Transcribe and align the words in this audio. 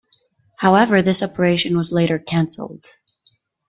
However, 0.57 1.03
this 1.03 1.21
operation 1.21 1.77
was 1.77 1.91
later 1.91 2.17
canceled. 2.17 2.83